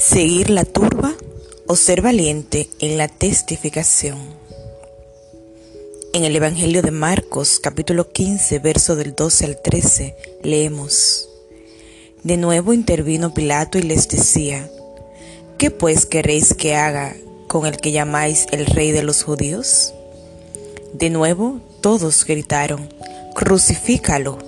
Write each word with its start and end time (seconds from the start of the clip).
Seguir 0.00 0.48
la 0.48 0.64
turba 0.64 1.14
o 1.66 1.76
ser 1.76 2.00
valiente 2.00 2.70
en 2.78 2.96
la 2.96 3.06
testificación. 3.06 4.18
En 6.14 6.24
el 6.24 6.34
Evangelio 6.34 6.80
de 6.80 6.90
Marcos, 6.90 7.60
capítulo 7.60 8.10
15, 8.10 8.60
verso 8.60 8.96
del 8.96 9.14
12 9.14 9.44
al 9.44 9.60
13, 9.60 10.16
leemos. 10.42 11.28
De 12.22 12.38
nuevo 12.38 12.72
intervino 12.72 13.34
Pilato 13.34 13.76
y 13.76 13.82
les 13.82 14.08
decía, 14.08 14.70
¿qué 15.58 15.70
pues 15.70 16.06
queréis 16.06 16.54
que 16.54 16.74
haga 16.74 17.14
con 17.46 17.66
el 17.66 17.76
que 17.76 17.92
llamáis 17.92 18.46
el 18.52 18.64
rey 18.64 18.92
de 18.92 19.02
los 19.02 19.22
judíos? 19.22 19.92
De 20.94 21.10
nuevo 21.10 21.60
todos 21.82 22.24
gritaron, 22.24 22.88
crucifícalo. 23.34 24.38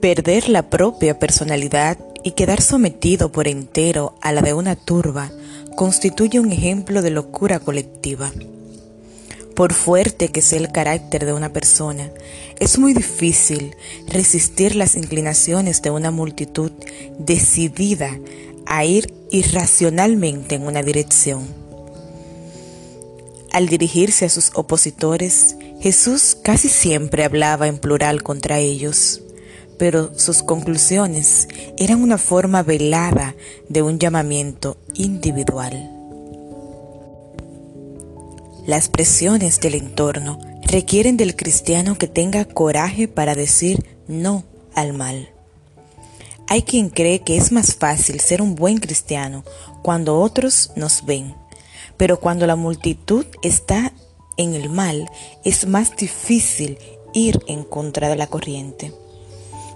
Perder 0.00 0.48
la 0.48 0.68
propia 0.68 1.20
personalidad 1.20 1.96
y 2.22 2.32
quedar 2.32 2.60
sometido 2.60 3.32
por 3.32 3.48
entero 3.48 4.14
a 4.20 4.32
la 4.32 4.42
de 4.42 4.54
una 4.54 4.76
turba 4.76 5.30
constituye 5.74 6.38
un 6.40 6.52
ejemplo 6.52 7.02
de 7.02 7.10
locura 7.10 7.58
colectiva. 7.58 8.32
Por 9.54 9.74
fuerte 9.74 10.28
que 10.28 10.40
sea 10.40 10.58
el 10.58 10.72
carácter 10.72 11.26
de 11.26 11.32
una 11.32 11.52
persona, 11.52 12.10
es 12.58 12.78
muy 12.78 12.94
difícil 12.94 13.76
resistir 14.06 14.76
las 14.76 14.96
inclinaciones 14.96 15.82
de 15.82 15.90
una 15.90 16.10
multitud 16.10 16.72
decidida 17.18 18.18
a 18.66 18.84
ir 18.84 19.12
irracionalmente 19.30 20.54
en 20.54 20.62
una 20.62 20.82
dirección. 20.82 21.46
Al 23.50 23.68
dirigirse 23.68 24.24
a 24.24 24.30
sus 24.30 24.52
opositores, 24.54 25.56
Jesús 25.80 26.36
casi 26.42 26.68
siempre 26.68 27.24
hablaba 27.24 27.66
en 27.66 27.76
plural 27.76 28.22
contra 28.22 28.58
ellos 28.58 29.21
pero 29.82 30.16
sus 30.16 30.44
conclusiones 30.44 31.48
eran 31.76 32.04
una 32.04 32.16
forma 32.16 32.62
velada 32.62 33.34
de 33.68 33.82
un 33.82 33.98
llamamiento 33.98 34.76
individual. 34.94 35.90
Las 38.64 38.88
presiones 38.88 39.58
del 39.58 39.74
entorno 39.74 40.38
requieren 40.62 41.16
del 41.16 41.34
cristiano 41.34 41.98
que 41.98 42.06
tenga 42.06 42.44
coraje 42.44 43.08
para 43.08 43.34
decir 43.34 43.84
no 44.06 44.44
al 44.72 44.92
mal. 44.92 45.30
Hay 46.46 46.62
quien 46.62 46.88
cree 46.88 47.18
que 47.22 47.36
es 47.36 47.50
más 47.50 47.74
fácil 47.74 48.20
ser 48.20 48.40
un 48.40 48.54
buen 48.54 48.78
cristiano 48.78 49.42
cuando 49.82 50.20
otros 50.20 50.70
nos 50.76 51.04
ven, 51.04 51.34
pero 51.96 52.20
cuando 52.20 52.46
la 52.46 52.54
multitud 52.54 53.26
está 53.42 53.92
en 54.36 54.54
el 54.54 54.70
mal 54.70 55.10
es 55.44 55.66
más 55.66 55.96
difícil 55.96 56.78
ir 57.14 57.40
en 57.48 57.64
contra 57.64 58.08
de 58.08 58.14
la 58.14 58.28
corriente. 58.28 59.01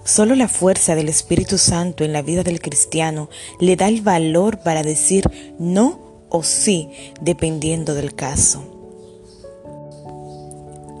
Solo 0.07 0.35
la 0.35 0.47
fuerza 0.47 0.95
del 0.95 1.09
Espíritu 1.09 1.57
Santo 1.57 2.05
en 2.05 2.13
la 2.13 2.21
vida 2.21 2.43
del 2.43 2.61
cristiano 2.61 3.29
le 3.59 3.75
da 3.75 3.89
el 3.89 3.99
valor 3.99 4.59
para 4.59 4.81
decir 4.81 5.29
no 5.59 5.99
o 6.29 6.43
sí 6.43 6.87
dependiendo 7.19 7.93
del 7.93 8.15
caso. 8.15 8.63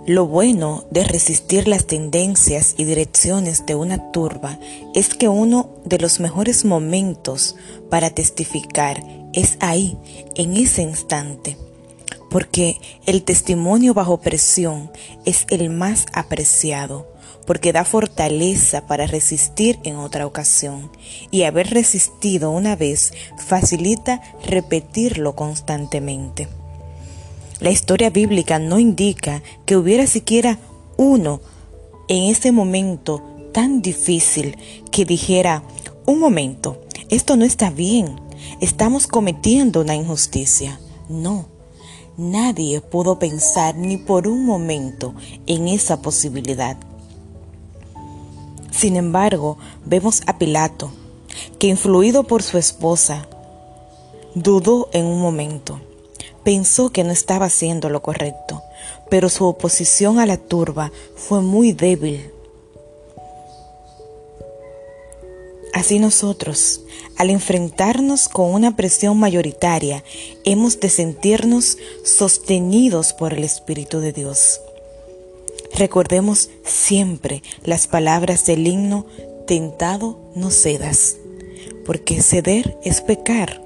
Lo 0.05 0.27
bueno 0.27 0.83
de 0.91 1.05
resistir 1.05 1.69
las 1.69 1.87
tendencias 1.87 2.75
y 2.75 2.83
direcciones 2.83 3.65
de 3.65 3.75
una 3.75 4.11
turba 4.11 4.59
es 4.93 5.15
que 5.15 5.29
uno 5.29 5.69
de 5.85 5.99
los 5.99 6.19
mejores 6.19 6.65
momentos 6.65 7.55
para 7.89 8.09
testificar 8.09 9.01
es 9.31 9.55
ahí, 9.61 9.97
en 10.35 10.57
ese 10.57 10.81
instante, 10.81 11.55
porque 12.29 12.75
el 13.05 13.23
testimonio 13.23 13.93
bajo 13.93 14.19
presión 14.19 14.91
es 15.23 15.45
el 15.49 15.69
más 15.69 16.07
apreciado 16.11 17.16
porque 17.45 17.73
da 17.73 17.85
fortaleza 17.85 18.85
para 18.87 19.07
resistir 19.07 19.79
en 19.83 19.97
otra 19.97 20.25
ocasión, 20.25 20.91
y 21.31 21.43
haber 21.43 21.69
resistido 21.69 22.51
una 22.51 22.75
vez 22.75 23.13
facilita 23.37 24.21
repetirlo 24.43 25.35
constantemente. 25.35 26.47
La 27.59 27.71
historia 27.71 28.09
bíblica 28.09 28.59
no 28.59 28.77
indica 28.77 29.41
que 29.65 29.75
hubiera 29.77 30.05
siquiera 30.05 30.59
uno 30.97 31.41
en 32.07 32.23
ese 32.23 32.51
momento 32.51 33.23
tan 33.51 33.81
difícil 33.81 34.57
que 34.91 35.05
dijera, 35.05 35.63
un 36.05 36.19
momento, 36.19 36.81
esto 37.09 37.35
no 37.35 37.45
está 37.45 37.69
bien, 37.69 38.19
estamos 38.61 39.07
cometiendo 39.07 39.81
una 39.81 39.95
injusticia. 39.95 40.79
No, 41.09 41.47
nadie 42.17 42.81
pudo 42.81 43.17
pensar 43.17 43.75
ni 43.75 43.97
por 43.97 44.27
un 44.27 44.45
momento 44.45 45.15
en 45.47 45.67
esa 45.67 46.01
posibilidad. 46.01 46.77
Sin 48.77 48.95
embargo, 48.95 49.57
vemos 49.85 50.21
a 50.27 50.37
Pilato, 50.37 50.91
que 51.57 51.65
influido 51.65 52.25
por 52.25 52.43
su 52.43 52.59
esposa, 52.59 53.27
dudó 54.35 54.87
en 54.93 55.07
un 55.07 55.19
momento. 55.19 55.81
Pensó 56.43 56.91
que 56.91 57.03
no 57.03 57.09
estaba 57.09 57.47
haciendo 57.47 57.89
lo 57.89 58.03
correcto, 58.03 58.61
pero 59.09 59.29
su 59.29 59.45
oposición 59.45 60.19
a 60.19 60.27
la 60.27 60.37
turba 60.37 60.91
fue 61.15 61.41
muy 61.41 61.73
débil. 61.73 62.31
Así 65.73 65.97
nosotros, 65.97 66.81
al 67.17 67.31
enfrentarnos 67.31 68.29
con 68.29 68.53
una 68.53 68.75
presión 68.75 69.17
mayoritaria, 69.19 70.03
hemos 70.45 70.79
de 70.79 70.89
sentirnos 70.89 71.79
sostenidos 72.05 73.13
por 73.13 73.33
el 73.33 73.43
Espíritu 73.43 74.01
de 74.01 74.13
Dios. 74.13 74.61
Recordemos 75.73 76.49
siempre 76.63 77.43
las 77.63 77.87
palabras 77.87 78.45
del 78.45 78.67
himno, 78.67 79.05
tentado 79.45 80.19
no 80.35 80.51
cedas, 80.51 81.17
porque 81.85 82.21
ceder 82.21 82.77
es 82.83 83.01
pecar. 83.01 83.61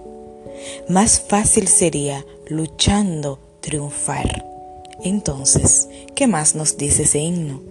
Más 0.87 1.19
fácil 1.19 1.67
sería 1.67 2.25
luchando 2.47 3.39
triunfar. 3.61 4.45
Entonces, 5.03 5.89
¿qué 6.15 6.27
más 6.27 6.53
nos 6.53 6.77
dice 6.77 7.03
ese 7.03 7.19
himno? 7.19 7.61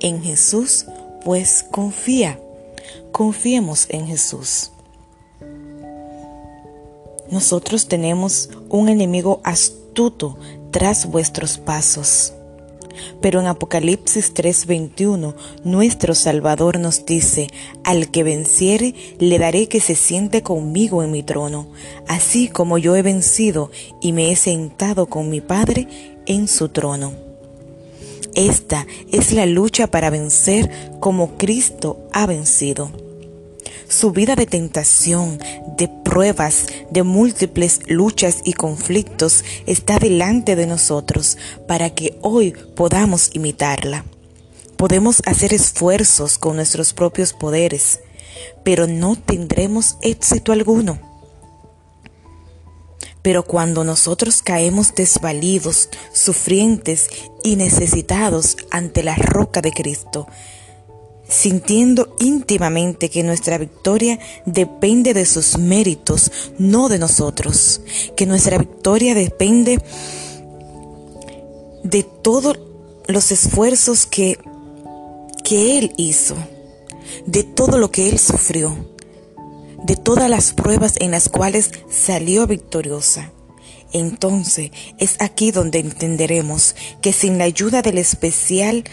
En 0.00 0.22
Jesús, 0.22 0.86
pues 1.24 1.64
confía. 1.70 2.40
Confiemos 3.12 3.86
en 3.90 4.06
Jesús. 4.06 4.70
Nosotros 7.30 7.86
tenemos 7.86 8.50
un 8.68 8.88
enemigo 8.88 9.40
astuto 9.44 10.36
tras 10.70 11.06
vuestros 11.06 11.58
pasos. 11.58 12.32
Pero 13.20 13.40
en 13.40 13.46
Apocalipsis 13.46 14.32
3:21 14.34 15.34
nuestro 15.64 16.14
Salvador 16.14 16.78
nos 16.78 17.04
dice, 17.06 17.48
al 17.84 18.10
que 18.10 18.22
venciere 18.22 18.94
le 19.18 19.38
daré 19.38 19.68
que 19.68 19.80
se 19.80 19.94
siente 19.94 20.42
conmigo 20.42 21.02
en 21.02 21.10
mi 21.10 21.22
trono, 21.22 21.68
así 22.06 22.48
como 22.48 22.78
yo 22.78 22.96
he 22.96 23.02
vencido 23.02 23.70
y 24.00 24.12
me 24.12 24.30
he 24.30 24.36
sentado 24.36 25.06
con 25.06 25.28
mi 25.30 25.40
Padre 25.40 25.88
en 26.26 26.48
su 26.48 26.68
trono. 26.68 27.12
Esta 28.34 28.86
es 29.10 29.32
la 29.32 29.46
lucha 29.46 29.88
para 29.88 30.10
vencer 30.10 30.70
como 31.00 31.36
Cristo 31.36 31.98
ha 32.12 32.26
vencido. 32.26 33.09
Su 33.90 34.12
vida 34.12 34.36
de 34.36 34.46
tentación, 34.46 35.40
de 35.76 35.88
pruebas, 35.88 36.66
de 36.92 37.02
múltiples 37.02 37.80
luchas 37.88 38.36
y 38.44 38.52
conflictos 38.52 39.44
está 39.66 39.98
delante 39.98 40.54
de 40.54 40.68
nosotros 40.68 41.36
para 41.66 41.90
que 41.90 42.16
hoy 42.22 42.52
podamos 42.76 43.30
imitarla. 43.32 44.04
Podemos 44.76 45.22
hacer 45.26 45.52
esfuerzos 45.52 46.38
con 46.38 46.54
nuestros 46.54 46.92
propios 46.92 47.32
poderes, 47.32 47.98
pero 48.62 48.86
no 48.86 49.16
tendremos 49.16 49.96
éxito 50.02 50.52
alguno. 50.52 51.00
Pero 53.22 53.44
cuando 53.44 53.82
nosotros 53.82 54.40
caemos 54.40 54.94
desvalidos, 54.94 55.88
sufrientes 56.12 57.08
y 57.42 57.56
necesitados 57.56 58.56
ante 58.70 59.02
la 59.02 59.16
roca 59.16 59.60
de 59.60 59.72
Cristo, 59.72 60.28
sintiendo 61.30 62.16
íntimamente 62.18 63.08
que 63.08 63.22
nuestra 63.22 63.56
victoria 63.56 64.18
depende 64.44 65.14
de 65.14 65.24
sus 65.24 65.56
méritos, 65.56 66.30
no 66.58 66.88
de 66.88 66.98
nosotros, 66.98 67.80
que 68.16 68.26
nuestra 68.26 68.58
victoria 68.58 69.14
depende 69.14 69.80
de 71.84 72.02
todos 72.02 72.58
los 73.06 73.30
esfuerzos 73.30 74.06
que, 74.06 74.38
que 75.44 75.78
Él 75.78 75.92
hizo, 75.96 76.36
de 77.26 77.44
todo 77.44 77.78
lo 77.78 77.92
que 77.92 78.08
Él 78.08 78.18
sufrió, 78.18 78.76
de 79.84 79.96
todas 79.96 80.28
las 80.28 80.52
pruebas 80.52 80.94
en 80.98 81.12
las 81.12 81.28
cuales 81.28 81.70
salió 81.88 82.46
victoriosa. 82.46 83.32
Entonces 83.92 84.70
es 84.98 85.16
aquí 85.20 85.52
donde 85.52 85.78
entenderemos 85.78 86.74
que 87.00 87.12
sin 87.12 87.38
la 87.38 87.44
ayuda 87.44 87.82
del 87.82 87.98
especial 87.98 88.84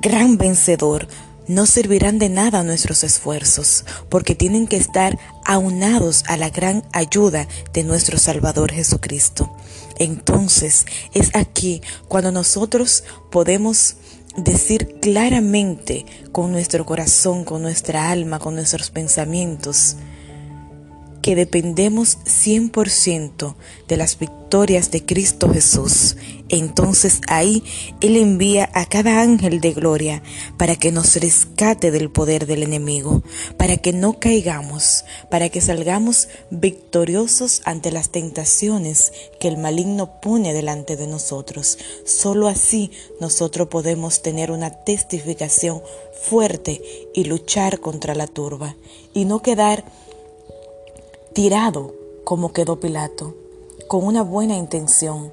gran 0.00 0.36
vencedor, 0.36 1.08
no 1.50 1.66
servirán 1.66 2.20
de 2.20 2.28
nada 2.28 2.62
nuestros 2.62 3.02
esfuerzos, 3.02 3.84
porque 4.08 4.36
tienen 4.36 4.68
que 4.68 4.76
estar 4.76 5.18
aunados 5.44 6.22
a 6.28 6.36
la 6.36 6.48
gran 6.48 6.84
ayuda 6.92 7.48
de 7.72 7.82
nuestro 7.82 8.18
Salvador 8.18 8.70
Jesucristo. 8.70 9.52
Entonces 9.98 10.86
es 11.12 11.34
aquí 11.34 11.82
cuando 12.06 12.30
nosotros 12.30 13.02
podemos 13.32 13.96
decir 14.36 15.00
claramente 15.00 16.06
con 16.30 16.52
nuestro 16.52 16.86
corazón, 16.86 17.44
con 17.44 17.62
nuestra 17.62 18.12
alma, 18.12 18.38
con 18.38 18.54
nuestros 18.54 18.90
pensamientos, 18.90 19.96
que 21.20 21.34
dependemos 21.34 22.18
100% 22.24 23.56
de 23.88 23.96
las 23.96 24.20
victorias 24.20 24.92
de 24.92 25.04
Cristo 25.04 25.52
Jesús, 25.52 26.16
entonces 26.50 27.20
ahí 27.28 27.62
Él 28.00 28.16
envía 28.16 28.68
a 28.74 28.86
cada 28.86 29.20
ángel 29.22 29.60
de 29.60 29.72
gloria 29.72 30.22
para 30.56 30.76
que 30.76 30.92
nos 30.92 31.16
rescate 31.16 31.90
del 31.90 32.10
poder 32.10 32.46
del 32.46 32.62
enemigo, 32.62 33.22
para 33.56 33.76
que 33.76 33.92
no 33.92 34.18
caigamos, 34.18 35.04
para 35.30 35.48
que 35.48 35.60
salgamos 35.60 36.28
victoriosos 36.50 37.62
ante 37.64 37.90
las 37.90 38.10
tentaciones 38.10 39.12
que 39.38 39.48
el 39.48 39.56
maligno 39.56 40.20
pone 40.20 40.52
delante 40.52 40.96
de 40.96 41.06
nosotros. 41.06 41.78
Solo 42.04 42.48
así 42.48 42.90
nosotros 43.20 43.68
podemos 43.68 44.22
tener 44.22 44.50
una 44.50 44.70
testificación 44.84 45.82
fuerte 46.22 46.82
y 47.14 47.24
luchar 47.24 47.80
contra 47.80 48.14
la 48.14 48.26
turba 48.26 48.76
y 49.14 49.24
no 49.24 49.40
quedar 49.40 49.84
tirado 51.32 51.94
como 52.24 52.52
quedó 52.52 52.78
Pilato, 52.78 53.34
con 53.88 54.04
una 54.04 54.22
buena 54.22 54.56
intención, 54.56 55.32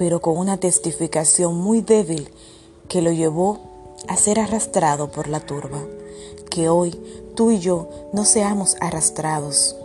pero 0.00 0.22
con 0.22 0.38
una 0.38 0.56
testificación 0.56 1.58
muy 1.58 1.82
débil 1.82 2.30
que 2.88 3.02
lo 3.02 3.12
llevó 3.12 3.58
a 4.08 4.16
ser 4.16 4.40
arrastrado 4.40 5.10
por 5.10 5.28
la 5.28 5.40
turba. 5.40 5.82
Que 6.48 6.70
hoy 6.70 6.98
tú 7.36 7.50
y 7.50 7.58
yo 7.58 7.90
no 8.14 8.24
seamos 8.24 8.78
arrastrados 8.80 9.76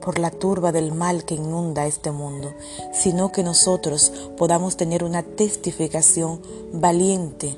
por 0.00 0.18
la 0.18 0.32
turba 0.32 0.72
del 0.72 0.92
mal 0.92 1.24
que 1.24 1.36
inunda 1.36 1.86
este 1.86 2.10
mundo, 2.10 2.52
sino 2.92 3.30
que 3.30 3.44
nosotros 3.44 4.12
podamos 4.36 4.76
tener 4.76 5.04
una 5.04 5.22
testificación 5.22 6.42
valiente 6.72 7.56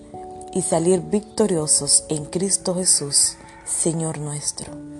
y 0.53 0.61
salir 0.61 1.00
victoriosos 1.00 2.05
en 2.11 2.26
Cristo 2.26 2.75
Jesús, 2.75 3.38
Señor 3.64 4.19
nuestro. 4.19 4.92